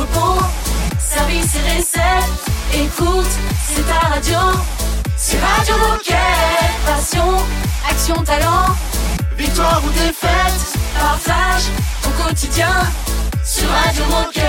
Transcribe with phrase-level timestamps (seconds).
[0.00, 0.42] entrepôt,
[0.98, 2.74] service et recettes.
[2.74, 3.26] Écoute,
[3.66, 4.38] c'est ta radio.
[5.16, 6.16] C'est Radio Moquette.
[6.84, 7.36] Passion,
[7.88, 8.66] action, talent.
[9.38, 11.62] Victoire ou défaite, partage
[12.02, 12.68] ton quotidien
[13.44, 14.44] sur Radio Moquette.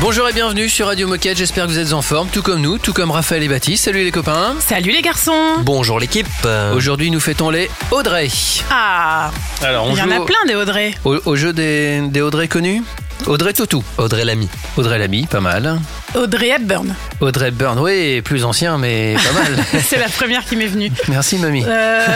[0.00, 2.78] Bonjour et bienvenue sur Radio Moquette, j'espère que vous êtes en forme, tout comme nous,
[2.78, 3.84] tout comme Raphaël et Baptiste.
[3.84, 6.26] Salut les copains Salut les garçons Bonjour l'équipe.
[6.74, 8.28] Aujourd'hui nous fêtons les Audrey.
[8.70, 9.30] Ah
[9.62, 10.94] Alors on Il y en a au- plein des Audrey.
[11.04, 12.82] au, au jeu des, des Audrey connus?
[13.26, 13.84] Audrey Tautou.
[13.98, 14.48] Audrey Lamy.
[14.76, 15.78] Audrey Lamy, pas mal.
[16.14, 16.94] Audrey Hepburn.
[17.20, 19.64] Audrey Byrne, oui, plus ancien mais pas mal.
[19.86, 20.90] C'est la première qui m'est venue.
[21.08, 21.64] Merci mamie.
[21.66, 22.06] Euh,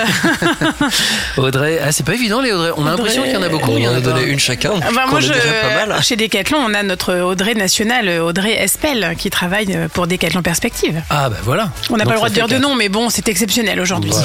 [1.36, 3.48] Audrey, ah c'est pas évident les Audrey, on a Audrey- l'impression qu'il y en a
[3.48, 3.70] beaucoup.
[3.72, 4.72] On il y en a a donné une chacun.
[4.94, 6.02] bah, qu'on moi, je, déjà pas mal.
[6.02, 11.02] chez Decathlon, on a notre Audrey nationale, Audrey Espel, qui travaille pour Decathlon Perspective.
[11.10, 11.70] Ah bah voilà.
[11.90, 14.12] On n'a pas le droit de dire de nom, mais bon, c'est exceptionnel aujourd'hui.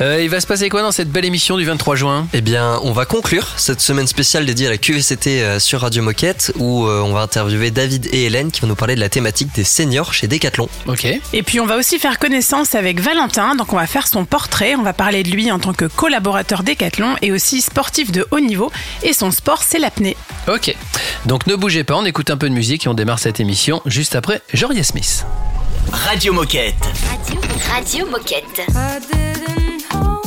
[0.00, 2.26] Euh, il va se passer quoi dans cette belle émission du 23 juin?
[2.32, 5.93] Eh bien, on va conclure cette semaine spéciale dédiée à la QVCT euh, sur Radio
[6.00, 9.08] Moquette où euh, on va interviewer David et Hélène qui vont nous parler de la
[9.08, 10.68] thématique des seniors chez Decathlon.
[10.86, 11.06] Ok.
[11.32, 14.74] Et puis on va aussi faire connaissance avec Valentin, donc on va faire son portrait,
[14.74, 18.40] on va parler de lui en tant que collaborateur Decathlon et aussi sportif de haut
[18.40, 18.70] niveau,
[19.02, 20.16] et son sport c'est l'apnée.
[20.48, 20.74] Ok.
[21.26, 23.80] Donc ne bougez pas, on écoute un peu de musique et on démarre cette émission
[23.86, 25.24] juste après Joria Smith.
[25.92, 26.74] Radio Moquette.
[27.10, 27.40] Radio,
[27.72, 28.44] Radio Moquette.
[28.74, 30.24] I didn't know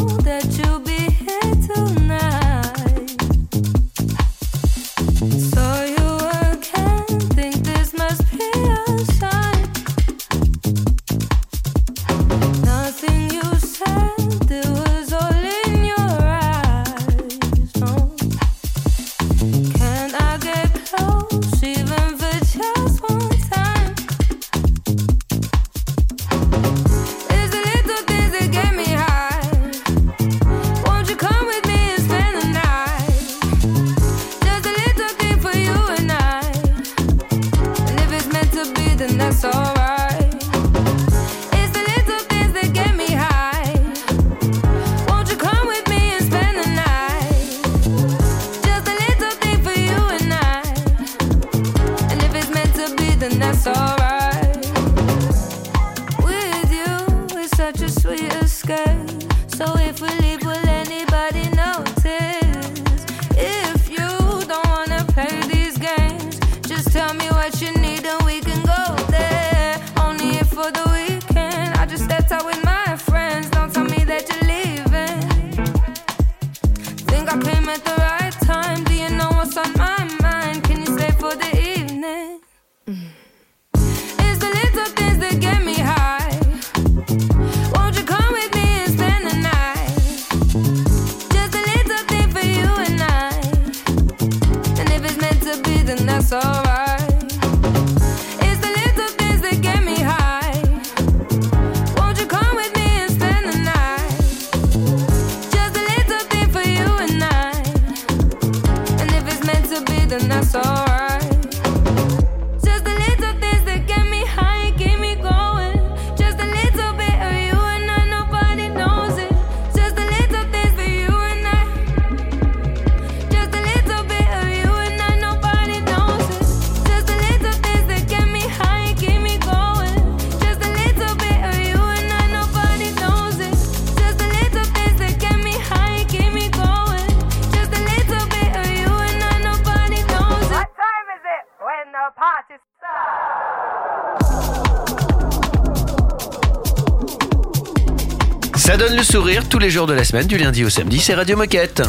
[148.77, 151.15] Ça donne le sourire tous les jours de la semaine, du lundi au samedi, c'est
[151.15, 151.81] Radio Moquette.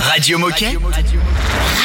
[0.00, 0.78] Radio Moquette.
[0.78, 1.81] Radio Moquette.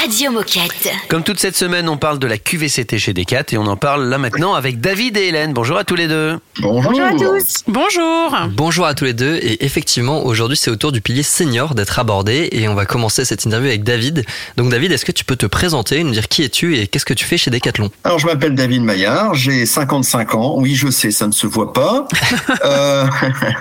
[1.09, 4.07] Comme toute cette semaine, on parle de la QVCT chez Decat et on en parle
[4.07, 5.53] là maintenant avec David et Hélène.
[5.53, 6.37] Bonjour à tous les deux.
[6.61, 7.01] Bonjour.
[7.01, 7.63] à tous.
[7.67, 11.73] Bonjour Bonjour à tous les deux et effectivement aujourd'hui c'est au tour du pilier senior
[11.73, 14.23] d'être abordé et on va commencer cette interview avec David.
[14.55, 17.15] Donc David, est-ce que tu peux te présenter, nous dire qui es-tu et qu'est-ce que
[17.15, 17.89] tu fais chez Decathlon?
[18.03, 20.55] Alors, je m'appelle David Maillard, j'ai 55 ans.
[20.57, 22.07] Oui, je sais, ça ne se voit pas.
[22.65, 23.05] Euh,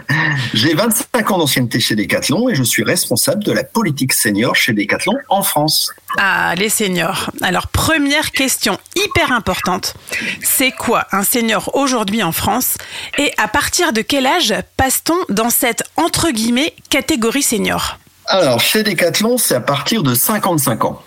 [0.55, 4.72] j'ai 25 ans d'ancienneté chez Decathlon et je suis responsable de la politique senior chez
[4.72, 5.93] Decathlon en France.
[6.18, 7.30] Ah, les seniors.
[7.42, 9.94] Alors, première question hyper importante.
[10.42, 12.78] C'est quoi un senior aujourd'hui en France
[13.18, 17.98] Et à partir de quel âge passe-t-on dans cette, entre guillemets, catégorie senior?
[18.26, 21.02] Alors, chez Decathlon, c'est à partir de 55 ans.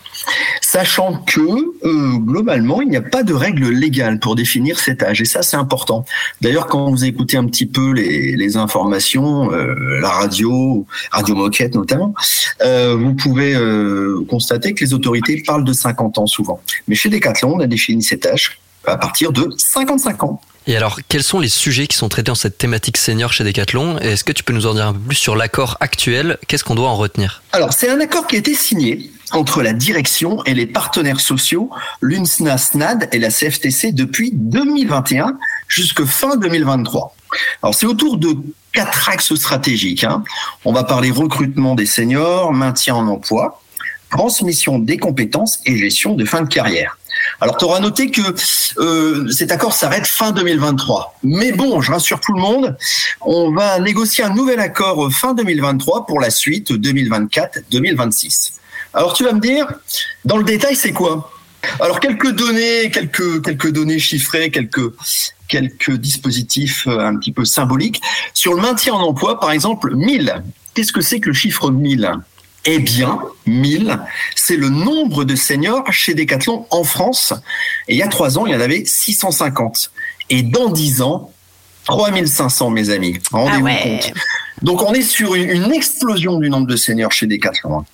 [0.61, 5.21] Sachant que euh, globalement, il n'y a pas de règle légale pour définir cet âge,
[5.21, 6.05] et ça c'est important.
[6.41, 11.75] D'ailleurs, quand vous écoutez un petit peu les, les informations, euh, la radio, Radio Moquette
[11.75, 12.13] notamment,
[12.61, 13.55] euh, vous pouvez
[14.27, 16.61] constater que les autorités parlent de 50 ans souvent.
[16.87, 20.41] Mais chez Decathlon, on a défini cet âge à partir de 55 ans.
[20.67, 23.97] Et alors, quels sont les sujets qui sont traités dans cette thématique senior chez Decathlon?
[23.97, 26.37] Est-ce que tu peux nous en dire un peu plus sur l'accord actuel?
[26.47, 27.41] Qu'est-ce qu'on doit en retenir?
[27.53, 31.69] Alors, c'est un accord qui a été signé entre la direction et les partenaires sociaux,
[32.01, 35.37] l'UNSNA, SNAD et la CFTC depuis 2021
[35.67, 37.15] jusque fin 2023.
[37.61, 38.35] Alors, c'est autour de
[38.73, 40.03] quatre axes stratégiques.
[40.03, 40.23] hein.
[40.65, 43.61] On va parler recrutement des seniors, maintien en emploi,
[44.09, 46.97] transmission des compétences et gestion de fin de carrière.
[47.41, 48.21] Alors, tu auras noté que
[48.79, 51.19] euh, cet accord s'arrête fin 2023.
[51.23, 52.77] Mais bon, je rassure tout le monde,
[53.21, 58.53] on va négocier un nouvel accord fin 2023 pour la suite 2024-2026.
[58.93, 59.67] Alors, tu vas me dire,
[60.25, 61.31] dans le détail, c'est quoi?
[61.79, 64.93] Alors, quelques données, quelques quelques données chiffrées, quelques
[65.47, 68.01] quelques dispositifs euh, un petit peu symboliques
[68.33, 69.39] sur le maintien en emploi.
[69.39, 70.43] Par exemple, 1000.
[70.73, 72.11] Qu'est-ce que c'est que le chiffre 1000
[72.65, 73.99] eh bien, 1000,
[74.35, 77.33] c'est le nombre de seniors chez Decathlon en France.
[77.87, 79.91] Et il y a trois ans, il y en avait 650.
[80.29, 81.31] Et dans 10 ans,
[81.85, 83.17] 3500, mes amis.
[83.31, 84.01] Rendez-vous Ah ouais.
[84.01, 84.13] compte.
[84.61, 87.85] Donc, on est sur une, explosion du nombre de seniors chez Decathlon.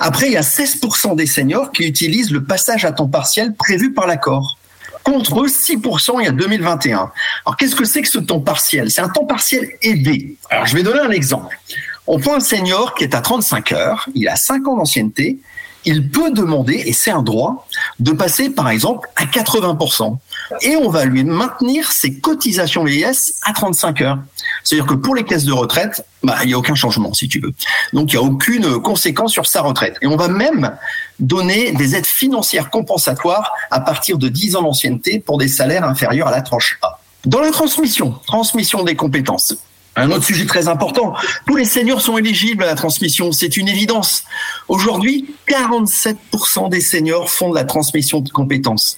[0.00, 3.92] Après, il y a 16% des seniors qui utilisent le passage à temps partiel prévu
[3.92, 4.58] par l'accord.
[5.04, 7.10] Contre 6% il y a 2021.
[7.46, 8.90] Alors, qu'est-ce que c'est que ce temps partiel?
[8.90, 10.36] C'est un temps partiel aidé.
[10.50, 11.58] Alors, je vais donner un exemple.
[12.06, 15.38] On prend un senior qui est à 35 heures, il a 5 ans d'ancienneté,
[15.84, 17.66] il peut demander, et c'est un droit,
[18.00, 20.18] de passer par exemple à 80%.
[20.62, 24.18] Et on va lui maintenir ses cotisations vieillesse à 35 heures.
[24.64, 27.40] C'est-à-dire que pour les caisses de retraite, bah, il n'y a aucun changement, si tu
[27.40, 27.52] veux.
[27.92, 29.96] Donc, il n'y a aucune conséquence sur sa retraite.
[30.02, 30.76] Et on va même
[31.18, 36.28] donner des aides financières compensatoires à partir de 10 ans d'ancienneté pour des salaires inférieurs
[36.28, 36.98] à la tranche A.
[37.24, 39.54] Dans la transmission, transmission des compétences.
[39.96, 41.14] Un autre sujet très important,
[41.46, 44.22] tous les seniors sont éligibles à la transmission, c'est une évidence.
[44.68, 48.96] Aujourd'hui, 47% des seniors font de la transmission de compétences.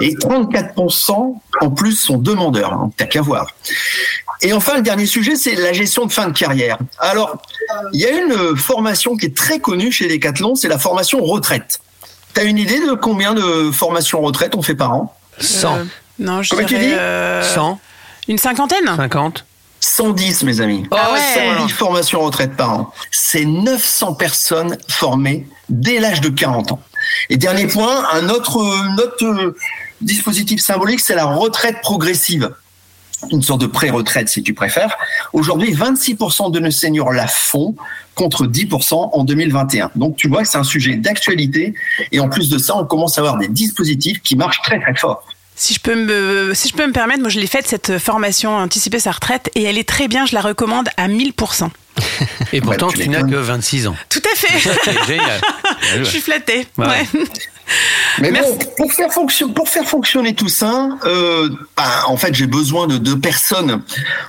[0.00, 3.54] Et 34% en plus sont demandeurs, hein, t'as qu'à voir.
[4.42, 6.78] Et enfin, le dernier sujet, c'est la gestion de fin de carrière.
[6.98, 7.36] Alors,
[7.92, 11.80] il y a une formation qui est très connue chez Decathlon, c'est la formation retraite.
[12.34, 15.16] T'as une idée de combien de formations retraite on fait par an?
[15.40, 15.74] 100.
[15.76, 15.84] Euh,
[16.18, 16.94] non, je Comment tu dirais dis?
[16.94, 17.80] euh, 100
[18.28, 18.94] une cinquantaine.
[18.94, 19.44] 50
[19.98, 20.84] 110, mes amis.
[20.92, 21.56] Ah ouais.
[21.58, 22.92] 110 formations retraite par an.
[23.10, 26.80] C'est 900 personnes formées dès l'âge de 40 ans.
[27.30, 29.56] Et dernier point, un autre, un autre euh,
[30.00, 32.54] dispositif symbolique, c'est la retraite progressive.
[33.32, 34.96] Une sorte de pré-retraite, si tu préfères.
[35.32, 37.74] Aujourd'hui, 26% de nos seniors la font
[38.14, 39.90] contre 10% en 2021.
[39.96, 41.74] Donc, tu vois que c'est un sujet d'actualité.
[42.12, 44.94] Et en plus de ça, on commence à avoir des dispositifs qui marchent très, très
[44.94, 45.24] fort.
[45.58, 48.56] Si je peux me, si je peux me permettre, moi je l'ai faite cette formation
[48.56, 51.68] anticiper sa retraite et elle est très bien, je la recommande à 1000%.
[52.52, 53.96] Et pourtant, Ouais, tu tu n'as que 26 ans.
[54.08, 54.70] Tout à fait.
[54.84, 55.40] C'est génial.
[55.98, 56.68] je suis flattée.
[56.78, 56.86] Ouais.
[56.86, 57.06] Ouais.
[58.20, 58.52] Mais Merci.
[58.52, 62.86] bon, pour faire, fonction- pour faire fonctionner tout ça, euh, bah, en fait, j'ai besoin
[62.86, 63.82] de deux personnes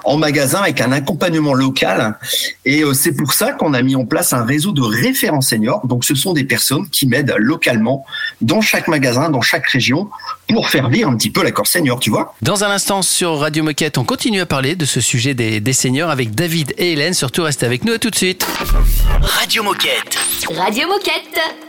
[0.03, 2.18] en magasin avec un accompagnement local.
[2.65, 5.86] Et euh, c'est pour ça qu'on a mis en place un réseau de référents seniors.
[5.88, 8.06] Donc, ce sont des personnes qui m'aident localement
[8.41, 10.09] dans chaque magasin, dans chaque région,
[10.50, 12.36] pour faire vivre un petit peu l'accord senior, tu vois.
[12.41, 15.74] Dans un instant sur Radio Moquette, on continue à parler de ce sujet des, des
[15.74, 17.13] seniors avec David et Hélène.
[17.13, 18.45] Surtout, restez avec nous à tout de suite.
[19.21, 20.17] Radio Moquette.
[20.55, 20.89] Radio Moquette.
[20.89, 21.69] Moquette.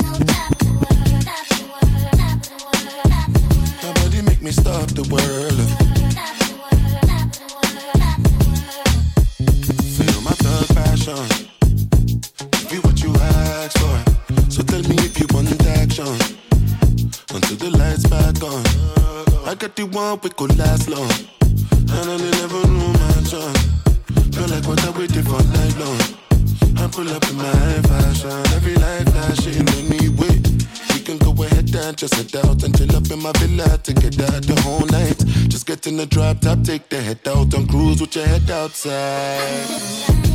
[32.01, 35.19] Just head out and chill up in my villa to get out the whole night.
[35.49, 38.49] Just get in the drop top, take the head out and cruise with your head
[38.49, 39.67] outside.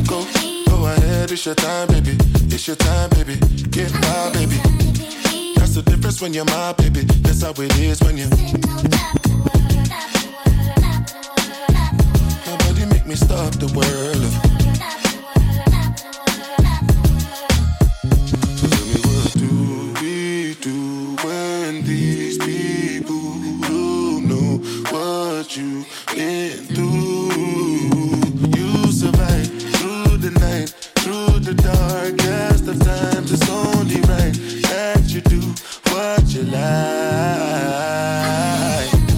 [0.07, 0.25] Go,
[0.69, 2.15] go ahead, it's your time, baby.
[2.55, 3.35] It's your time, baby.
[3.69, 4.55] Get my baby.
[5.57, 7.01] That's the difference when you're my baby.
[7.01, 8.29] That's how it is when you.
[12.47, 14.23] Nobody make me stop the world.
[20.59, 21.06] Do
[25.47, 27.31] what you've been through?
[28.57, 33.31] You survive through the night, through the darkest of times.
[33.31, 34.33] It's only right
[34.67, 35.39] that you do
[35.93, 36.61] what you like.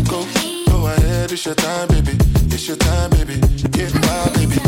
[0.07, 0.23] Go,
[0.69, 2.15] go ahead, it's your time, baby.
[2.53, 3.39] It's your time, baby.
[3.71, 4.59] Get my baby.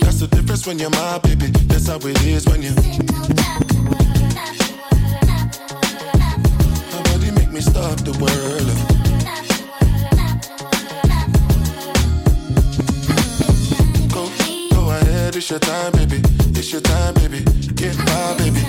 [0.00, 1.46] That's the difference when you're my baby.
[1.68, 2.74] That's how it is when you.
[6.90, 9.03] Nobody make me stop the world.
[15.36, 16.20] It's your time, baby.
[16.58, 17.42] It's your time, baby.
[17.74, 18.60] Get my baby.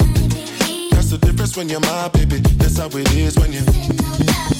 [0.89, 2.37] That's the difference when you're my baby.
[2.57, 4.54] That's how it is when you.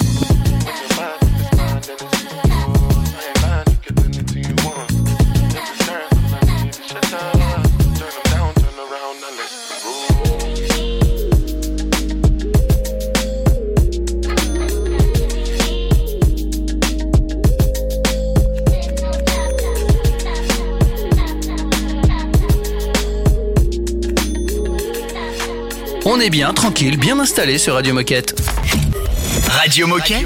[26.15, 28.41] On est bien, tranquille, bien installé sur Radio Moquette.
[29.49, 30.25] Radio Moquette.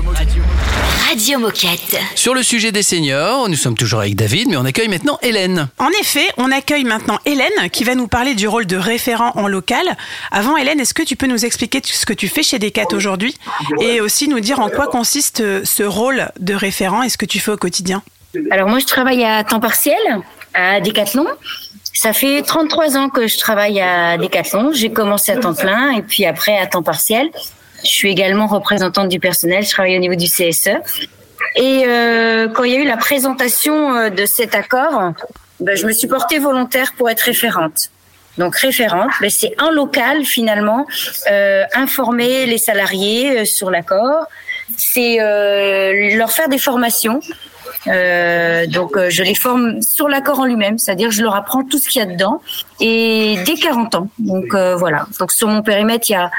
[1.10, 1.98] Radio Moquette.
[2.14, 5.68] Sur le sujet des seniors, nous sommes toujours avec David, mais on accueille maintenant Hélène.
[5.80, 9.48] En effet, on accueille maintenant Hélène qui va nous parler du rôle de référent en
[9.48, 9.98] local.
[10.30, 13.36] Avant, Hélène, est-ce que tu peux nous expliquer ce que tu fais chez Decat aujourd'hui
[13.82, 17.26] et aussi nous dire en quoi consiste euh, ce rôle de référent et ce que
[17.26, 18.04] tu fais au quotidien?
[18.52, 19.98] Alors moi, je travaille à temps partiel
[20.54, 21.26] à Decathlon.
[21.94, 24.72] Ça fait 33 ans que je travaille à Decathlon.
[24.74, 27.30] J'ai commencé à temps plein et puis après à temps partiel.
[27.84, 29.64] Je suis également représentante du personnel.
[29.64, 30.70] Je travaille au niveau du CSE.
[31.56, 35.14] Et euh, quand il y a eu la présentation euh, de cet accord,
[35.60, 37.90] ben, je me suis portée volontaire pour être référente.
[38.38, 40.88] Donc référente, ben, c'est un local finalement,
[41.30, 44.26] euh, informer les salariés euh, sur l'accord,
[44.78, 47.20] c'est euh, leur faire des formations.
[47.88, 51.80] Euh, donc euh, je les forme sur l'accord en lui-même, c'est-à-dire je leur apprends tout
[51.80, 52.42] ce qu'il y a dedans
[52.80, 54.10] et dès 40 ans.
[54.20, 55.08] Donc euh, voilà.
[55.20, 56.32] Donc sur mon périmètre, il y a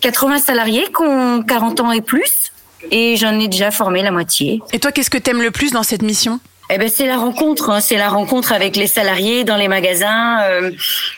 [0.00, 2.52] 80 salariés qui ont 40 ans et plus
[2.90, 4.62] et j'en ai déjà formé la moitié.
[4.72, 6.40] Et toi, qu'est-ce que t'aimes le plus dans cette mission?
[6.72, 7.80] Eh ben c'est la rencontre, hein.
[7.80, 10.70] c'est la rencontre avec les salariés dans les magasins, euh,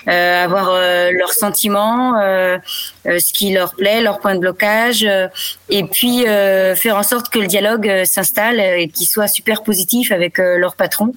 [0.08, 2.56] euh, avoir euh, leurs sentiments, euh,
[3.06, 5.28] euh, ce qui leur plaît, leur point de blocage, euh,
[5.68, 10.38] et puis faire en sorte que le dialogue s'installe et qu'il soit super positif avec
[10.38, 11.12] leur patron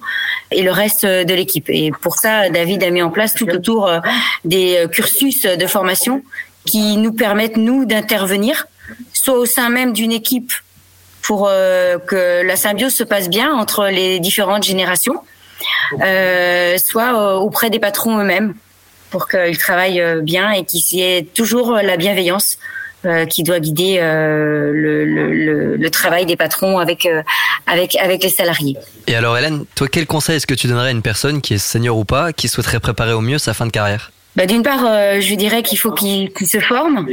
[0.50, 1.68] et le reste de l'équipe.
[1.68, 3.90] Et pour ça, David a mis en place tout autour
[4.44, 6.22] des cursus de formation
[6.64, 8.66] qui nous permettent nous d'intervenir,
[9.12, 10.52] soit au sein même d'une équipe
[11.26, 15.20] pour euh, que la symbiose se passe bien entre les différentes générations,
[16.00, 18.54] euh, soit euh, auprès des patrons eux-mêmes
[19.10, 22.58] pour qu'ils travaillent bien et qu'il y ait toujours la bienveillance
[23.30, 27.08] qui doit guider le, travail des patrons avec,
[27.68, 28.76] avec, avec les salariés.
[29.06, 31.58] Et alors Hélène, toi quel conseil est-ce que tu donnerais à une personne qui est
[31.58, 34.10] senior ou pas, qui souhaiterait préparer au mieux sa fin de carrière?
[34.36, 37.06] Bah, D'une part, euh, je dirais qu'il faut qu'il qu'il se forme.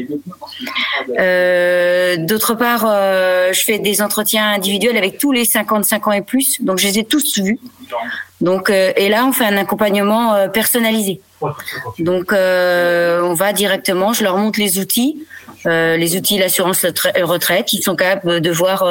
[1.18, 6.22] Euh, D'autre part, euh, je fais des entretiens individuels avec tous les 55 ans et
[6.22, 7.60] plus, donc je les ai tous vus.
[8.44, 11.22] Donc, euh, et là, on fait un accompagnement euh, personnalisé.
[12.00, 15.26] Donc, euh, on va directement, je leur montre les outils
[15.66, 16.86] les outils l'assurance
[17.22, 17.72] retraite.
[17.72, 18.84] Ils sont capables de voir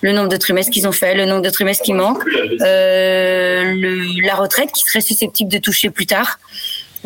[0.00, 2.24] le nombre de trimestres qu'ils ont fait, le nombre de trimestres qui manquent,
[2.58, 6.40] la retraite qui serait susceptible de toucher plus tard.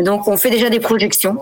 [0.01, 1.37] Donc on fait déjà des projections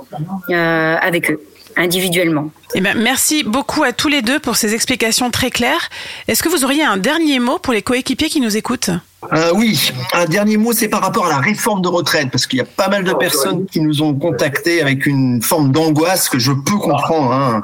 [0.50, 1.40] euh, avec eux
[1.78, 2.50] individuellement.
[2.74, 5.88] Eh ben, merci beaucoup à tous les deux pour ces explications très claires.
[6.26, 8.90] Est-ce que vous auriez un dernier mot pour les coéquipiers qui nous écoutent?
[9.32, 12.58] Euh, oui, un dernier mot, c'est par rapport à la réforme de retraite, parce qu'il
[12.58, 16.38] y a pas mal de personnes qui nous ont contactés avec une forme d'angoisse que
[16.38, 17.32] je peux comprendre.
[17.32, 17.62] hein.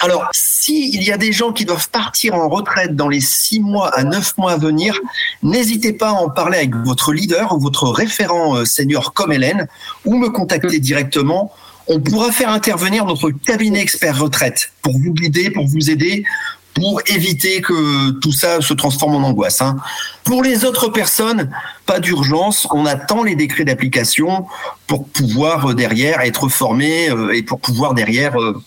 [0.00, 3.88] Alors, s'il y a des gens qui doivent partir en retraite dans les six mois
[3.88, 4.98] à neuf mois à venir,
[5.42, 9.68] n'hésitez pas à en parler avec votre leader ou votre référent euh, senior comme Hélène,
[10.04, 11.52] ou me contacter directement.
[11.92, 16.24] On pourra faire intervenir notre cabinet expert retraite pour vous guider, pour vous aider,
[16.72, 19.60] pour éviter que tout ça se transforme en angoisse.
[19.60, 19.76] hein.
[20.24, 21.50] Pour les autres personnes,
[21.84, 24.46] pas d'urgence, on attend les décrets d'application
[24.86, 28.58] pour pouvoir euh, derrière être formé euh, et pour pouvoir derrière euh,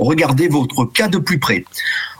[0.00, 1.64] regarder votre cas de plus près.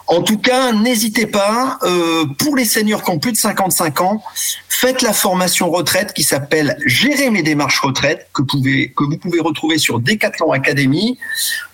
[0.06, 4.22] En tout cas, n'hésitez pas, euh, pour les seniors qui ont plus de 55 ans,
[4.68, 9.78] faites la formation retraite qui s'appelle Gérer mes démarches retraite, que, que vous pouvez retrouver
[9.78, 11.18] sur Decathlon Academy.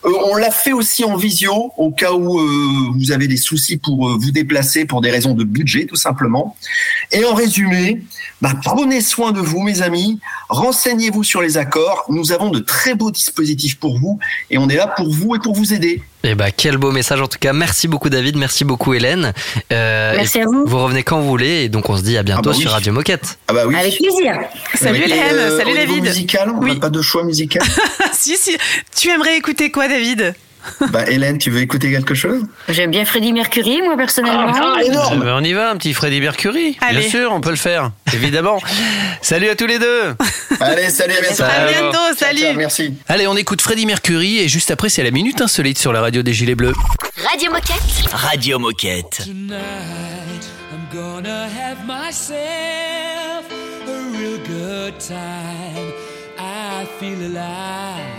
[0.04, 2.46] Euh, on l'a fait aussi en visio, au cas où euh,
[2.96, 6.56] vous avez des soucis pour euh, vous déplacer pour des raisons de budget, tout simplement.
[7.12, 8.02] Et en résumé,
[8.40, 10.20] bah, prenez soin de vous, mes amis.
[10.48, 12.04] Renseignez-vous sur les accords.
[12.08, 14.18] Nous avons de très beaux dispositifs pour vous
[14.50, 16.02] et on est là pour vous et pour vous aider.
[16.24, 17.52] Eh ben, quel beau message en tout cas.
[17.52, 19.32] Merci beaucoup David, merci beaucoup Hélène.
[19.72, 20.64] Euh, Merci et à vous.
[20.66, 22.62] Vous revenez quand vous voulez et donc on se dit à bientôt Ah bah oui.
[22.62, 23.38] sur Radio Moquette.
[23.46, 23.76] Ah bah oui.
[23.76, 24.40] Avec plaisir.
[24.74, 26.02] Salut Et, Hélène, euh, salut David.
[26.02, 26.74] musical, on Oui.
[26.74, 27.62] n'a pas de choix musical.
[28.12, 28.56] si, si.
[28.96, 29.97] Tu aimerais écouter quoi, David
[30.90, 32.42] bah, Hélène, tu veux écouter quelque chose?
[32.68, 34.52] J'aime bien Freddie Mercury, moi personnellement.
[34.54, 36.76] Ah, énorme ben, on y va, un petit Freddie Mercury.
[36.80, 37.00] Allez.
[37.00, 38.60] Bien sûr, on peut le faire, évidemment.
[39.22, 40.14] Salut à tous les deux.
[40.60, 41.42] Allez, salut, à bientôt.
[41.42, 42.40] À bientôt, Ciao, salut.
[42.40, 42.94] ciao, merci.
[43.08, 46.22] Allez, on écoute Freddie Mercury et juste après, c'est la minute insolite sur la radio
[46.22, 46.74] des Gilets Bleus.
[47.30, 48.12] Radio Moquette.
[48.12, 49.22] Radio Moquette.
[49.24, 49.58] Tonight
[50.72, 52.36] I'm gonna have myself
[53.86, 55.92] a real good time.
[56.38, 58.17] I feel alive.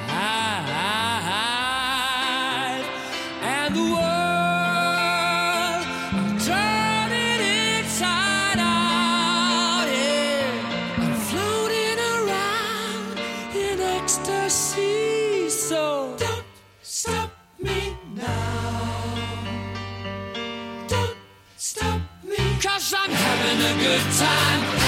[23.50, 24.79] Having a good time,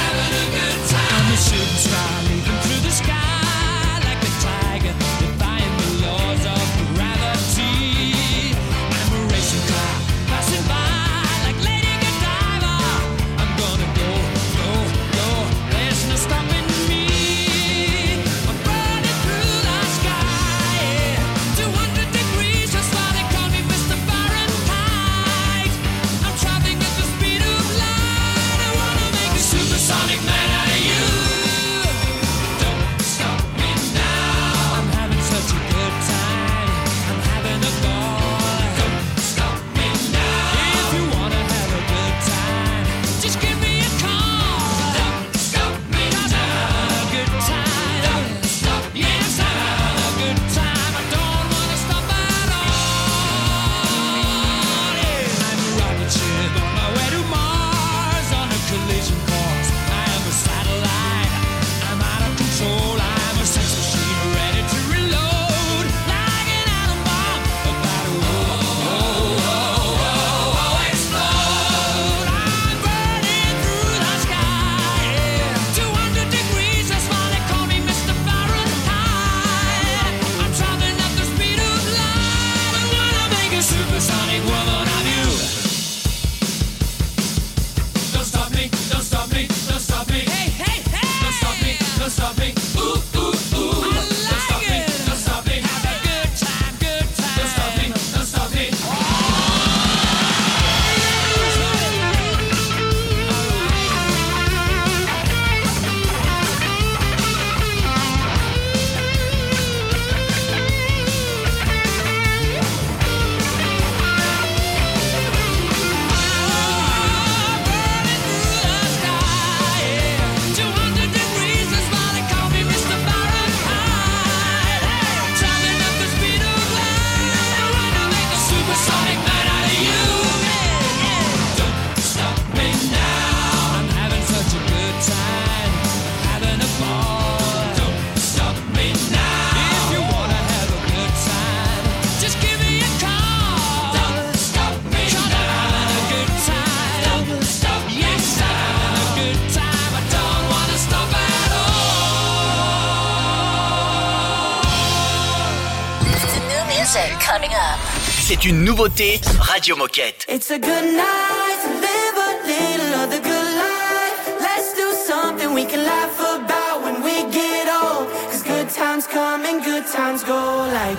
[158.51, 160.25] une nouveauté Radio Moquette.
[160.27, 164.15] It's a good night to live a little of the good life.
[164.41, 168.09] Let's do something we can laugh about when we get old.
[168.29, 170.97] Cause good times come and good times go like.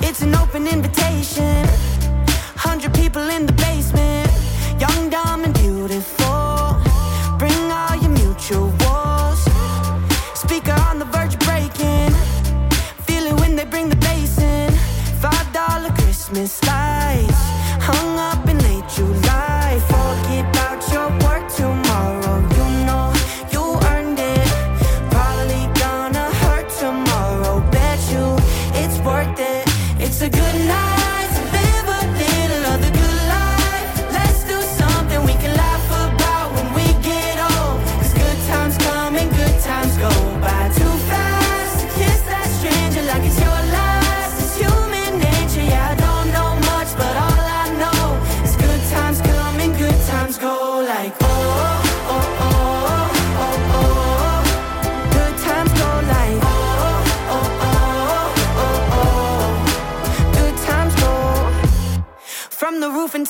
[0.00, 1.66] It's an open invitation.
[2.56, 4.30] Hundred people in the basement.
[4.80, 6.80] Young, dumb, and beautiful.
[7.38, 8.87] Bring all your mutuals.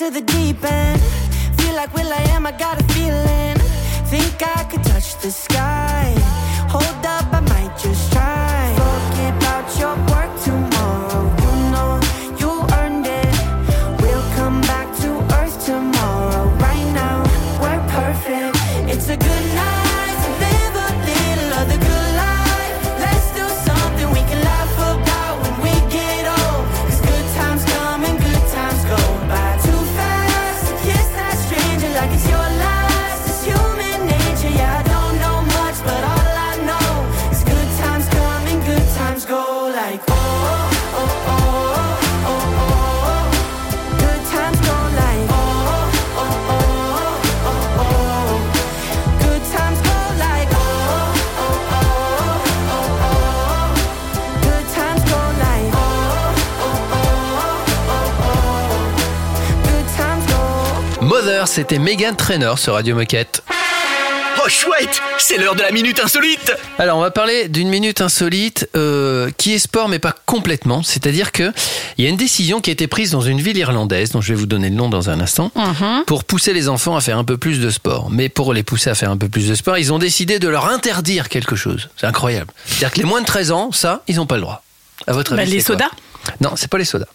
[0.00, 1.00] Into the deep end.
[1.58, 3.56] Feel like Will I am, I got a feeling.
[4.06, 5.77] Think I could touch the sky.
[61.58, 63.42] C'était Megan Trainor sur Radio Moquette.
[64.40, 66.52] Oh chouette, c'est l'heure de la minute insolite.
[66.78, 70.84] Alors, on va parler d'une minute insolite euh, qui est sport, mais pas complètement.
[70.84, 71.52] C'est-à-dire que
[71.96, 74.28] il y a une décision qui a été prise dans une ville irlandaise, dont je
[74.34, 75.50] vais vous donner le nom dans un instant,
[76.06, 78.08] pour pousser les enfants à faire un peu plus de sport.
[78.08, 80.46] Mais pour les pousser à faire un peu plus de sport, ils ont décidé de
[80.46, 81.88] leur interdire quelque chose.
[81.96, 82.52] C'est incroyable.
[82.66, 84.62] C'est-à-dire que les moins de 13 ans, ça, ils n'ont pas le droit.
[85.08, 85.90] À votre Bah, avis, les sodas?
[86.40, 87.06] Non, c'est pas les sodas.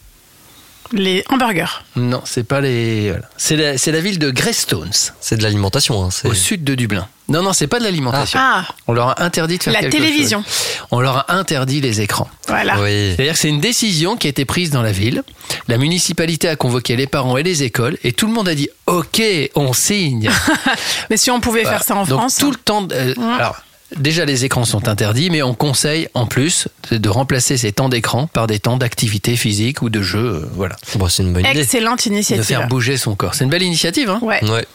[0.91, 1.81] Les hamburgers.
[1.95, 3.09] Non, c'est pas les.
[3.11, 3.25] voilà.
[3.37, 6.03] C'est la, c'est la ville de Greystones, C'est de l'alimentation.
[6.03, 7.07] Hein, c'est- au sud de Dublin.
[7.29, 8.37] Non, non, c'est pas de l'alimentation.
[8.41, 10.43] Ah, On leur a interdit de faire la quelque télévision.
[10.43, 10.53] chose.
[10.91, 12.29] On leur a interdit les écrans.
[12.47, 12.75] Voilà.
[12.81, 13.13] Oui.
[13.15, 15.23] C'est-à-dire que c'est une décision qui a été prise dans la ville.
[15.69, 18.67] La municipalité a convoqué les parents et les écoles et tout le monde a dit
[18.87, 19.21] OK,
[19.55, 20.29] on signe.
[21.09, 21.77] Mais si on pouvait Voilà.
[21.79, 22.35] faire ça en Donc, France.
[22.35, 22.81] tout le temps.
[22.81, 23.55] de- euh, alors,
[23.97, 27.89] déjà les écrans sont interdits, mais on conseille en plus de, de remplacer ces temps
[27.89, 30.19] d'écran par des temps d'activité physique ou de jeu.
[30.43, 30.75] euh, voilà.
[30.95, 31.59] Bon, c'est une bonne idée.
[31.61, 32.43] Excellente De initiative.
[32.45, 33.35] faire bouger son corps.
[33.35, 34.09] C'est une belle initiative.
[34.09, 34.43] Hein Ouais.
[34.49, 34.65] Ouais.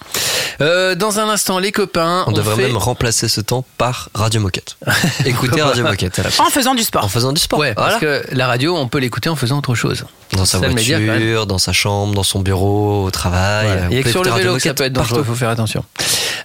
[0.60, 2.24] Euh, dans un instant, les copains.
[2.26, 4.76] On devrait fait- même remplacer ce temps par Radio Moquette.
[5.24, 6.40] Écoutez Radio Moquette à la place.
[6.40, 7.04] En faisant du sport.
[7.04, 7.58] En faisant du sport.
[7.60, 10.04] Ouais, parce que la radio, on peut l'écouter en faisant autre chose.
[10.32, 13.66] Dans sa média, voiture, dans sa chambre, dans son bureau, au travail.
[13.66, 13.82] Voilà.
[13.86, 15.20] On Il y a peut que sur le écouter vélo que ça peut être dangereux,
[15.24, 15.84] il faut faire attention.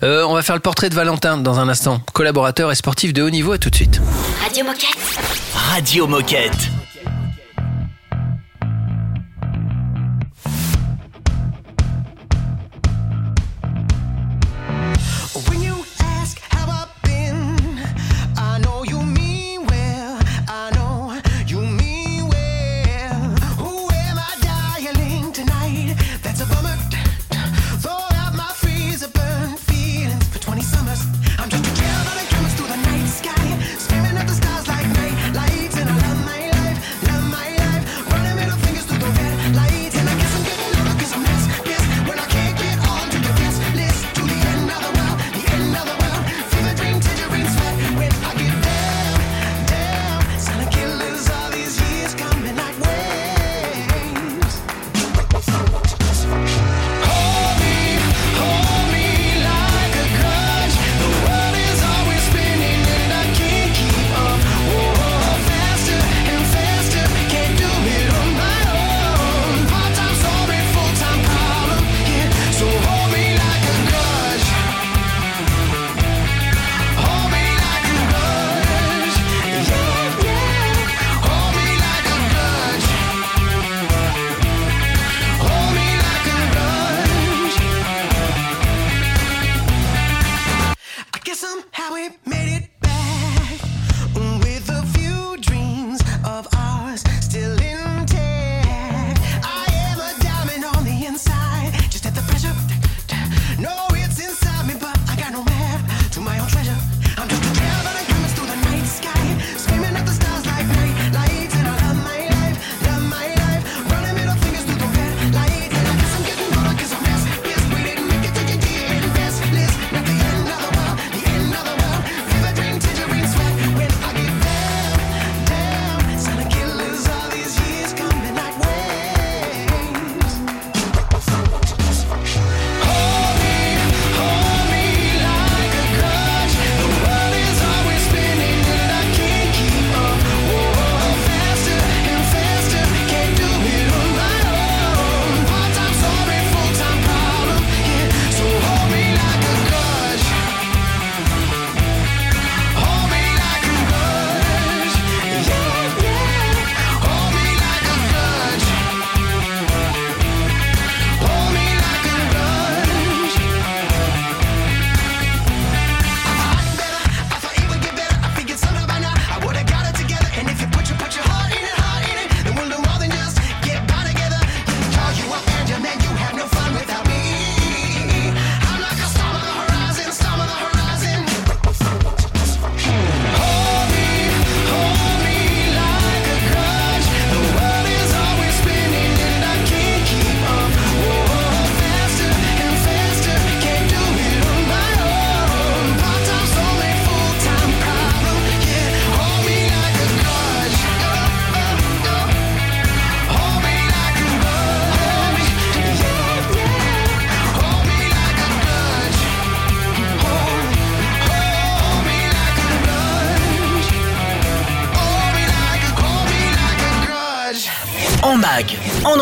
[0.03, 2.01] Euh, on va faire le portrait de Valentin dans un instant.
[2.13, 4.02] Collaborateur et sportif de haut niveau, à tout de suite.
[4.43, 4.97] Radio Moquette.
[5.54, 6.69] Radio Moquette.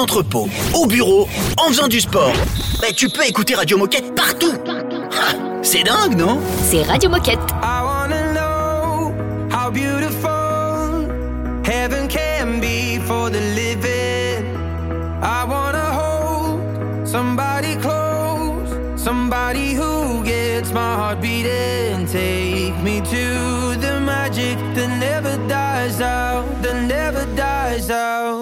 [0.01, 2.33] Entrepôt, au bureau, en faisant du sport.
[2.81, 4.53] Mais tu peux écouter Radio Moquette partout.
[4.67, 6.39] Ah, C'est dingue, non?
[6.69, 7.39] C'est Radio Moquette.
[7.61, 9.13] I wanna know
[9.51, 11.07] how beautiful
[11.63, 14.43] heaven can be for the living.
[15.21, 22.07] I wanna hold somebody close, somebody who gets my heart beating.
[22.11, 28.40] Take me to the magic that never dies out, that never dies out.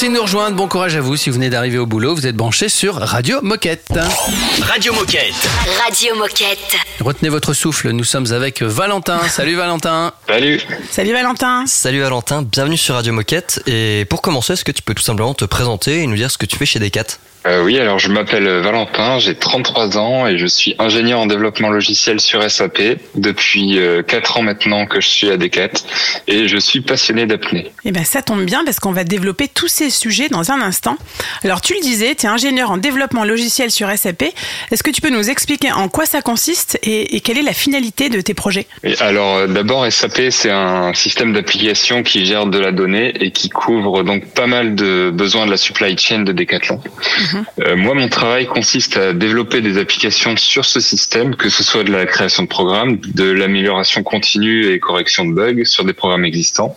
[0.00, 0.56] Merci de nous rejoindre.
[0.56, 1.14] Bon courage à vous.
[1.16, 4.00] Si vous venez d'arriver au boulot, vous êtes branchés sur Radio Moquette.
[4.62, 5.34] Radio Moquette.
[5.84, 6.76] Radio Moquette.
[7.00, 7.90] Retenez votre souffle.
[7.90, 9.20] Nous sommes avec Valentin.
[9.28, 10.14] Salut Valentin.
[10.26, 10.62] Salut.
[10.90, 11.66] Salut Valentin.
[11.66, 13.62] Salut Valentin, bienvenue sur Radio Moquette.
[13.66, 16.38] Et pour commencer, est-ce que tu peux tout simplement te présenter et nous dire ce
[16.38, 17.18] que tu fais chez Decat?
[17.46, 21.70] Euh, oui, alors je m'appelle Valentin, j'ai 33 ans et je suis ingénieur en développement
[21.70, 22.82] logiciel sur SAP
[23.14, 25.70] depuis 4 ans maintenant que je suis à Decat
[26.26, 27.72] et je suis passionné d'apnée.
[27.84, 30.96] Eh ben ça tombe bien parce qu'on va développer tous ces sujets dans un instant.
[31.42, 34.24] Alors tu le disais, tu es ingénieur en développement logiciel sur SAP.
[34.70, 37.54] Est-ce que tu peux nous expliquer en quoi ça consiste et, et quelle est la
[37.54, 38.66] finalité de tes projets?
[38.84, 43.30] Et alors euh, d'abord SAP c'est un système d'application qui gère de la donnée et
[43.30, 46.80] qui couvre donc pas mal de besoins de la supply chain de Decathlon.
[47.60, 51.84] Euh, moi, mon travail consiste à développer des applications sur ce système, que ce soit
[51.84, 56.24] de la création de programmes, de l'amélioration continue et correction de bugs sur des programmes
[56.24, 56.76] existants.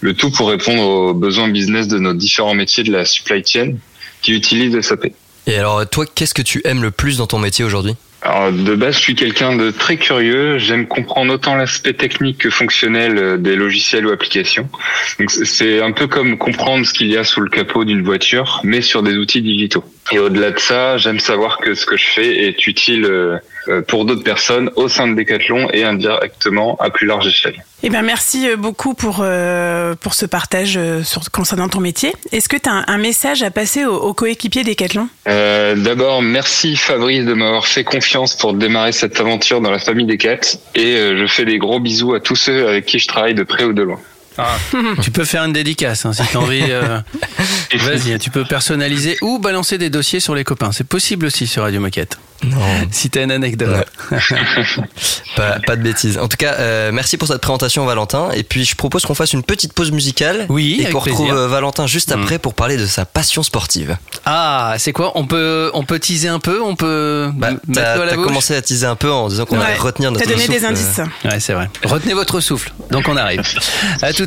[0.00, 3.74] Le tout pour répondre aux besoins business de nos différents métiers de la supply chain
[4.22, 5.12] qui utilisent SAP.
[5.46, 7.96] Et alors, toi, qu'est-ce que tu aimes le plus dans ton métier aujourd'hui?
[8.20, 10.58] Alors, de base, je suis quelqu'un de très curieux.
[10.58, 14.68] J'aime comprendre autant l'aspect technique que fonctionnel euh, des logiciels ou applications.
[15.20, 18.02] Donc, c'est- c'est un peu comme comprendre ce qu'il y a sous le capot d'une
[18.02, 19.84] voiture, mais sur des outils digitaux.
[20.12, 23.82] Et au-delà de ça, j'aime savoir que ce que je fais est utile euh, euh,
[23.82, 27.62] pour d'autres personnes au sein de Decathlon et indirectement à plus large échelle.
[27.82, 32.12] Eh ben merci euh, beaucoup pour, euh, pour ce partage sur, concernant ton métier.
[32.32, 35.08] Est-ce que tu as un, un message à passer aux, aux coéquipiers Decathlon?
[35.28, 40.06] Euh, D'abord, merci Fabrice de m'avoir fait confiance pour démarrer cette aventure dans la famille
[40.06, 40.58] des Cats.
[40.74, 43.42] Et euh, je fais des gros bisous à tous ceux avec qui je travaille de
[43.42, 44.00] près ou de loin.
[45.02, 46.62] Tu peux faire une dédicace hein, si tu as envie.
[46.68, 47.00] euh,
[47.80, 50.72] Vas-y, tu peux personnaliser ou balancer des dossiers sur les copains.
[50.72, 52.18] C'est possible aussi sur Radio Moquette.
[52.44, 52.56] Non.
[52.92, 53.84] Si t'as une anecdote.
[55.36, 56.18] pas, pas de bêtises.
[56.18, 58.30] En tout cas, euh, merci pour cette présentation, Valentin.
[58.32, 60.46] Et puis, je propose qu'on fasse une petite pause musicale.
[60.48, 61.34] Oui, Et qu'on retrouve plaisir.
[61.34, 62.20] euh, Valentin juste Mm.
[62.22, 63.96] après pour parler de sa passion sportive.
[64.24, 65.12] Ah, c'est quoi?
[65.16, 66.62] On peut, on peut teaser un peu?
[66.62, 69.64] On peut Bah, t'as commencé à teaser un peu en disant qu'on Ouais.
[69.66, 71.00] allait retenir notre T'as donné des indices.
[71.24, 71.68] Ouais, c'est vrai.
[71.84, 72.72] Retenez votre souffle.
[72.92, 73.42] Donc on arrive.
[74.02, 74.26] À tout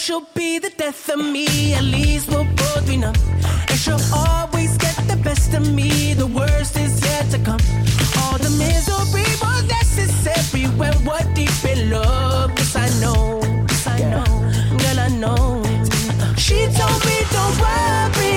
[0.00, 1.74] she'll be the death of me.
[1.74, 3.14] At least we'll both be numb.
[3.68, 6.14] And she'll always get the best of me.
[6.14, 7.60] The worst is yet to come.
[8.20, 12.50] All the misery was necessary when we're deep in love.
[12.56, 13.40] Yes, I know.
[13.68, 14.30] Yes, I know.
[14.80, 15.62] Girl, I know.
[16.36, 18.29] She told me don't worry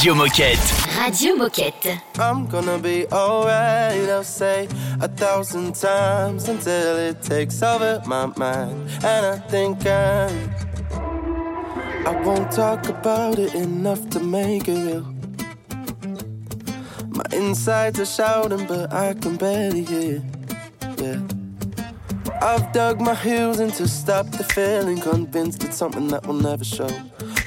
[0.00, 0.96] Radio Moquette.
[0.96, 2.00] Radio Moquette.
[2.18, 4.66] I'm gonna be alright, I'll say
[4.98, 8.88] a thousand times until it takes over my mind.
[9.04, 10.54] And I think I'm.
[12.06, 15.06] I won't talk about it enough to make it real.
[17.08, 20.22] My insides are shouting, but I can barely hear.
[20.96, 21.20] Yeah.
[22.40, 26.64] I've dug my heels in to stop the feeling, convinced it's something that will never
[26.64, 26.88] show.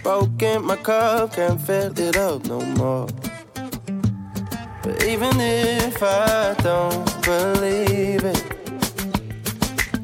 [0.03, 3.07] Broken my cup, can't fill it up no more.
[4.83, 8.43] But even if I don't believe it,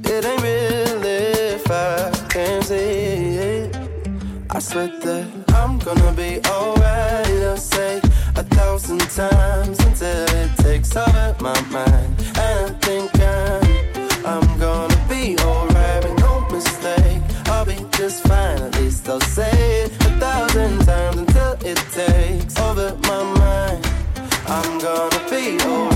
[0.05, 3.77] it ain't real if I can't see it.
[4.49, 7.27] I swear that I'm gonna be alright.
[7.43, 7.97] I'll say
[8.37, 12.15] a thousand times until it takes over my mind.
[12.37, 13.18] And I think
[19.09, 23.83] I'll say it a thousand times until it takes over my mind.
[24.45, 25.88] I'm gonna be alright.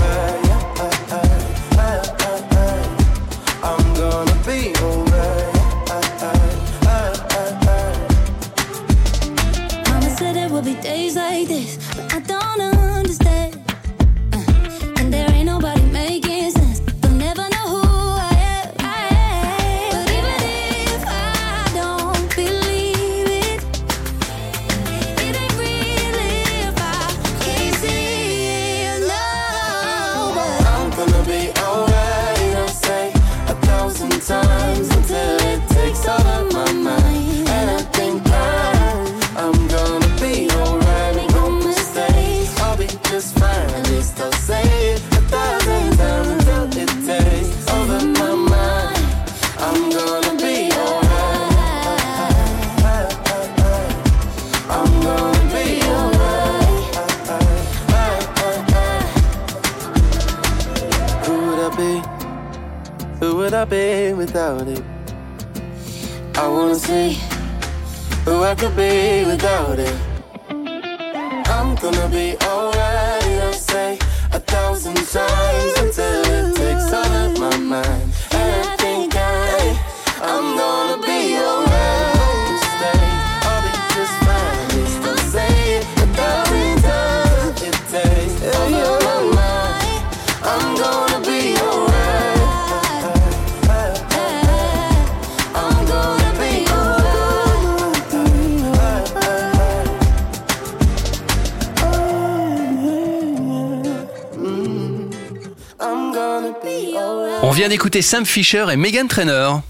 [108.02, 109.62] Sam Fisher et Megan Trainor.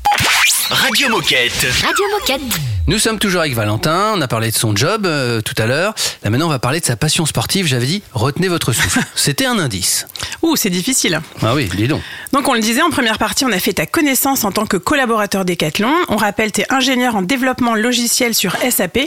[0.70, 1.66] Radio Moquette.
[1.83, 2.41] Radio Moquette.
[2.87, 5.95] Nous sommes toujours avec Valentin, on a parlé de son job euh, tout à l'heure.
[6.22, 9.01] Là maintenant on va parler de sa passion sportive, j'avais dit retenez votre souffle.
[9.14, 10.07] C'était un indice.
[10.43, 11.20] Ouh, c'est difficile.
[11.43, 12.03] Ah oui, dis donc.
[12.35, 14.76] Donc on le disait en première partie, on a fait ta connaissance en tant que
[14.76, 15.95] collaborateur Decathlon.
[16.09, 18.99] On rappelle, tu es ingénieur en développement logiciel sur SAP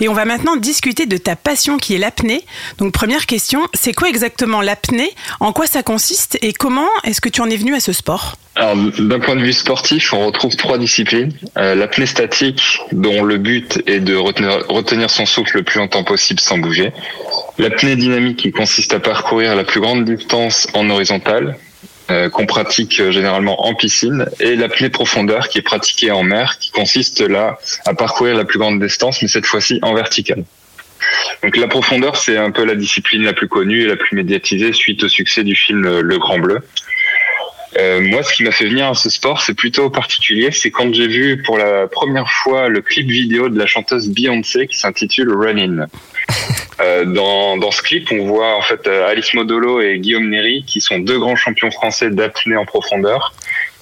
[0.00, 2.44] et on va maintenant discuter de ta passion qui est l'apnée.
[2.78, 5.10] Donc première question, c'est quoi exactement l'apnée?
[5.40, 6.38] En quoi ça consiste?
[6.42, 8.36] Et comment est-ce que tu en es venu à ce sport?
[8.54, 11.32] Alors, d'un point de vue sportif, on retrouve trois disciplines.
[11.58, 16.04] Euh, L'apnée statique, dont le but est de retenir, retenir son souffle le plus longtemps
[16.04, 16.92] possible sans bouger.
[17.58, 21.58] L'apnée dynamique, qui consiste à parcourir la plus grande distance en horizontale,
[22.10, 24.26] euh, qu'on pratique euh, généralement en piscine.
[24.38, 28.58] Et l'apnée profondeur, qui est pratiquée en mer, qui consiste là à parcourir la plus
[28.60, 30.44] grande distance, mais cette fois-ci en verticale.
[31.42, 34.72] Donc la profondeur, c'est un peu la discipline la plus connue et la plus médiatisée
[34.72, 36.60] suite au succès du film euh, Le Grand Bleu.
[37.78, 40.50] Euh, moi, ce qui m'a fait venir à ce sport, c'est plutôt particulier.
[40.50, 44.66] C'est quand j'ai vu pour la première fois le clip vidéo de la chanteuse Beyoncé
[44.66, 45.82] qui s'intitule Running.
[46.78, 50.62] Euh, dans, dans ce clip, on voit en fait euh, Alice Modolo et Guillaume Néry,
[50.66, 53.32] qui sont deux grands champions français d'apnée en profondeur.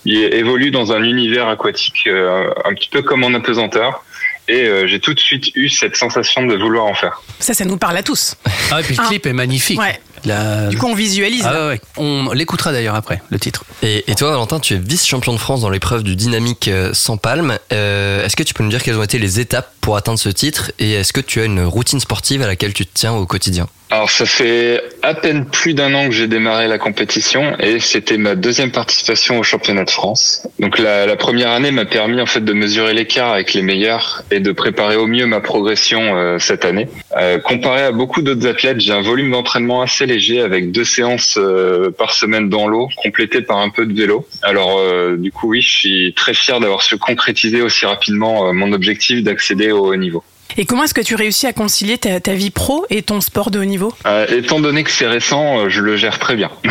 [0.05, 4.05] Ils évoluent dans un univers aquatique euh, un petit peu comme en apesanteur.
[4.47, 7.21] Et euh, j'ai tout de suite eu cette sensation de vouloir en faire.
[7.41, 8.37] Ça, ça nous parle à tous.
[8.71, 9.09] Ah et puis le Ah.
[9.09, 9.81] clip est magnifique.
[9.81, 9.99] Ouais.
[10.25, 11.45] La- Du coup, on visualise.
[11.47, 11.81] Ah ouais.
[11.97, 13.65] On l'écoutera d'ailleurs après, le titre.
[13.83, 17.17] Et, et toi, Valentin, tu es vice-champion de France dans l'épreuve du dynamique euh, sans
[17.17, 17.59] palme.
[17.73, 20.29] Euh, est-ce que tu peux nous dire quelles ont été les étapes pour atteindre ce
[20.31, 20.73] titre?
[20.79, 23.67] Et est-ce que tu as une routine sportive à laquelle tu te tiens au quotidien?
[23.95, 28.19] Alors ça fait à peine plus d'un an que j'ai démarré la compétition et c'était
[28.19, 30.49] ma deuxième participation au championnat de France.
[30.59, 34.41] Donc la, première année m'a permis en fait de mesurer l'écart avec les meilleurs et
[34.41, 36.89] de préparer au mieux ma progression euh, cette année.
[37.17, 41.39] Euh, comparé à beaucoup d'autres athlètes, j'ai un volume d'entraînement assez léger avec deux séances
[41.39, 44.27] euh, par semaine dans l'eau, complétées par un peu de vélo.
[44.43, 48.53] Alors euh, du coup oui, je suis très fier d'avoir su concrétiser aussi rapidement euh,
[48.53, 50.25] mon objectif d'accéder au haut niveau.
[50.57, 53.59] Et comment est-ce que tu réussis à concilier ta, vie pro et ton sport de
[53.59, 53.93] haut niveau?
[54.07, 56.51] Euh, étant donné que c'est récent, euh, je le gère très bien.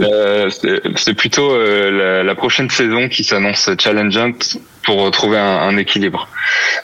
[0.00, 0.48] Euh,
[0.96, 4.58] c'est- plutôt la, la prochaine saison qui s'annonce challengeante
[4.88, 6.28] pour trouver un, un équilibre.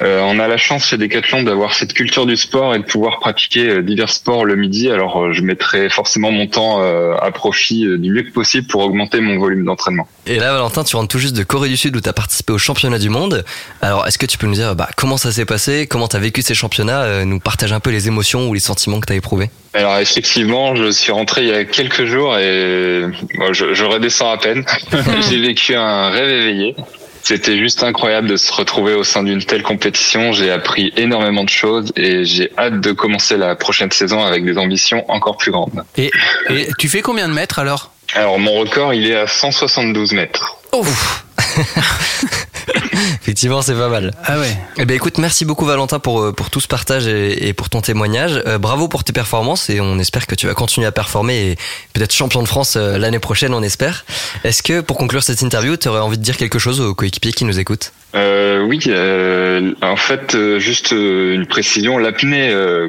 [0.03, 3.19] Euh, on a la chance chez Decathlon d'avoir cette culture du sport et de pouvoir
[3.19, 4.91] pratiquer euh, divers sports le midi.
[4.91, 8.67] Alors euh, je mettrai forcément mon temps euh, à profit euh, du mieux que possible
[8.67, 10.07] pour augmenter mon volume d'entraînement.
[10.27, 12.53] Et là, Valentin, tu rentres tout juste de Corée du Sud où tu as participé
[12.53, 13.43] au championnat du monde.
[13.81, 15.87] Alors, est-ce que tu peux nous dire bah, comment ça s'est passé?
[15.87, 17.03] Comment tu as vécu ces championnats?
[17.05, 19.49] Euh, Nous partage un peu les émotions ou les sentiments que tu as éprouvés.
[19.73, 23.03] Alors effectivement, je suis rentré il y a quelques jours et
[23.39, 24.65] bon, je, je redescends à peine.
[25.29, 26.77] J'ai vécu un rêve éveillé.
[27.25, 30.33] C'était juste incroyable de se retrouver au sein d'une telle compétition.
[30.33, 34.59] J'ai appris énormément de choses et j'ai hâte de commencer la prochaine saison avec des
[34.59, 35.85] ambitions encore plus grandes.
[35.97, 36.11] Et,
[36.51, 37.93] et tu fais combien de mètres alors?
[38.15, 40.59] Alors mon record, il est à 172 mètres.
[43.23, 44.13] Effectivement, c'est pas mal.
[44.25, 44.57] Ah ouais.
[44.77, 47.71] Eh ben écoute, merci beaucoup Valentin pour, euh, pour tout ce partage et, et pour
[47.71, 48.43] ton témoignage.
[48.47, 51.57] Euh, bravo pour tes performances et on espère que tu vas continuer à performer et
[51.93, 54.05] peut-être champion de France euh, l'année prochaine, on espère.
[54.45, 57.33] Est-ce que pour conclure cette interview, tu aurais envie de dire quelque chose aux coéquipiers
[57.33, 57.93] qui nous écoutent?
[58.15, 62.89] Euh, oui, euh, en fait, euh, juste une précision, l'apnée, euh,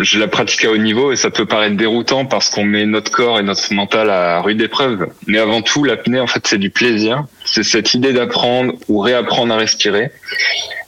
[0.00, 3.12] je la pratique à haut niveau et ça peut paraître déroutant parce qu'on met notre
[3.12, 5.08] corps et notre mental à rude épreuve.
[5.26, 7.24] Mais avant tout, l'apnée, en fait, c'est du plaisir.
[7.52, 10.10] C'est cette idée d'apprendre ou réapprendre à respirer.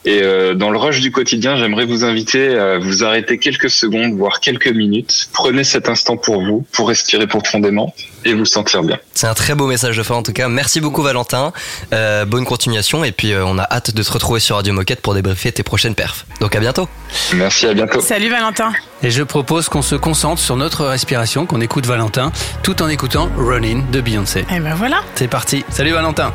[0.06, 4.14] Et euh, dans le rush du quotidien, j'aimerais vous inviter à vous arrêter quelques secondes,
[4.16, 5.28] voire quelques minutes.
[5.32, 7.94] Prenez cet instant pour vous, pour respirer profondément
[8.24, 8.98] et vous sentir bien.
[9.14, 10.48] C'est un très beau message de fin en tout cas.
[10.48, 11.52] Merci beaucoup Valentin.
[11.92, 15.02] Euh, bonne continuation et puis euh, on a hâte de te retrouver sur Radio Moquette
[15.02, 16.24] pour débriefer tes prochaines perfs.
[16.40, 16.88] Donc à bientôt.
[17.34, 18.00] Merci, à bientôt.
[18.00, 18.72] Salut Valentin.
[19.03, 22.32] Et je propose qu'on se concentre sur notre respiration, qu'on écoute Valentin,
[22.62, 24.44] tout en écoutant Running de Beyoncé.
[24.55, 25.01] Et ben voilà.
[25.14, 25.64] C'est parti.
[25.70, 26.32] Salut Valentin.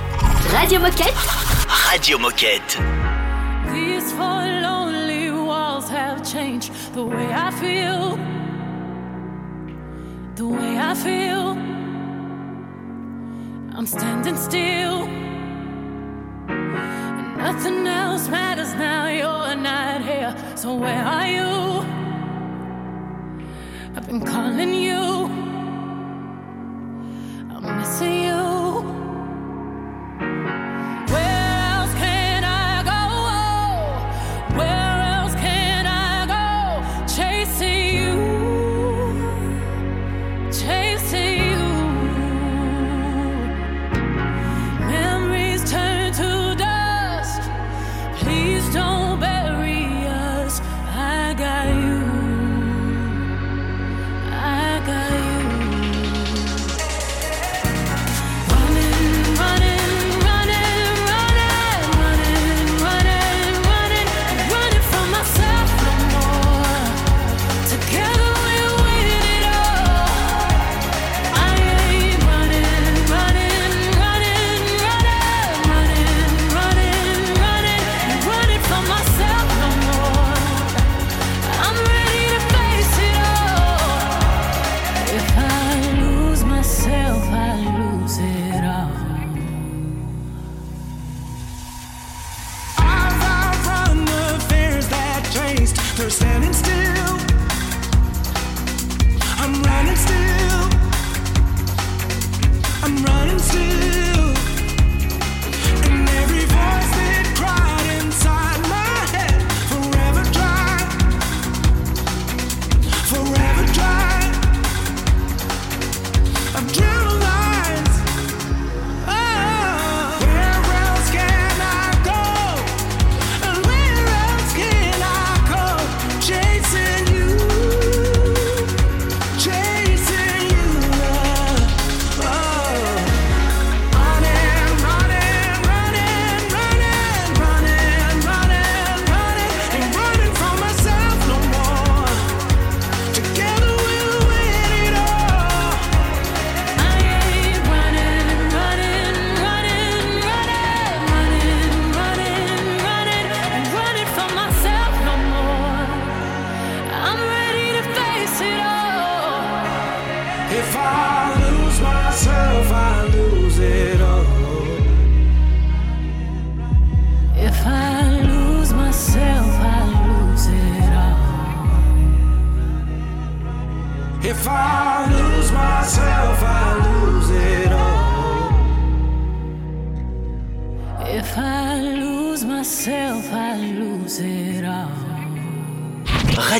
[0.52, 1.14] Radio Moquette.
[1.68, 2.80] Radio Moquette.
[3.72, 8.18] These four lonely walls have changed the way I feel.
[10.36, 11.56] The way I feel.
[13.78, 15.08] I'm standing still.
[16.50, 19.08] And nothing else matters now.
[19.08, 20.34] You're not here.
[20.56, 21.65] So where are you?
[24.16, 25.15] I'm calling you.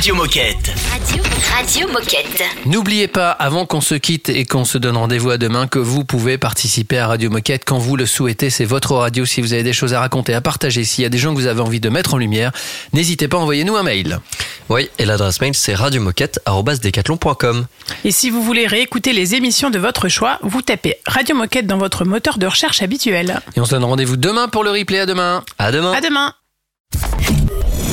[0.00, 0.72] Radio Moquette.
[0.90, 1.22] Radio,
[1.54, 2.42] Radio Moquette.
[2.64, 6.06] N'oubliez pas, avant qu'on se quitte et qu'on se donne rendez-vous à demain, que vous
[6.06, 8.48] pouvez participer à Radio Moquette quand vous le souhaitez.
[8.48, 9.26] C'est votre radio.
[9.26, 11.38] Si vous avez des choses à raconter, à partager, s'il y a des gens que
[11.38, 12.50] vous avez envie de mettre en lumière,
[12.94, 14.20] n'hésitez pas, à envoyer nous un mail.
[14.70, 17.66] Oui, et l'adresse mail, c'est radiomoquette.com.
[18.02, 21.76] Et si vous voulez réécouter les émissions de votre choix, vous tapez Radio Moquette dans
[21.76, 23.38] votre moteur de recherche habituel.
[23.54, 25.00] Et on se donne rendez-vous demain pour le replay.
[25.00, 25.44] À demain.
[25.58, 25.92] À demain.
[25.92, 26.32] À demain.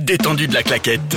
[0.00, 1.16] détendu de la claquette.